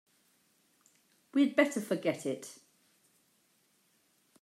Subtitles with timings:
[1.31, 2.57] We'd better forget it.